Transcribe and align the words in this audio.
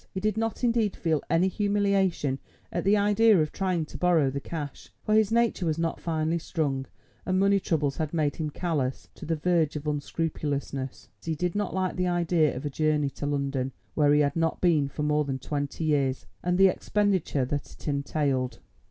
He 0.15 0.19
did 0.19 0.35
not 0.35 0.63
indeed 0.63 0.95
feel 0.95 1.21
any 1.29 1.47
humiliation 1.47 2.39
at 2.71 2.83
the 2.83 2.97
idea 2.97 3.39
of 3.39 3.51
trying 3.51 3.85
to 3.85 3.99
borrow 3.99 4.31
the 4.31 4.39
cash, 4.39 4.91
for 5.03 5.13
his 5.13 5.31
nature 5.31 5.67
was 5.67 5.77
not 5.77 5.99
finely 5.99 6.39
strung, 6.39 6.87
and 7.23 7.39
money 7.39 7.59
troubles 7.59 7.97
had 7.97 8.11
made 8.11 8.37
him 8.37 8.49
callous 8.49 9.09
to 9.13 9.27
the 9.27 9.35
verge 9.35 9.75
of 9.75 9.85
unscrupulousness; 9.85 11.07
but 11.19 11.25
he 11.27 11.35
did 11.35 11.53
not 11.53 11.75
like 11.75 11.97
the 11.97 12.07
idea 12.07 12.57
of 12.57 12.65
a 12.65 12.69
journey 12.71 13.11
to 13.11 13.27
London, 13.27 13.73
where 13.93 14.11
he 14.11 14.21
had 14.21 14.35
not 14.35 14.59
been 14.59 14.87
for 14.87 15.03
more 15.03 15.23
than 15.23 15.37
twenty 15.37 15.83
years, 15.83 16.25
and 16.41 16.57
the 16.57 16.67
expenditure 16.67 17.45
that 17.45 17.71
it 17.71 17.87
entailed. 17.87 18.57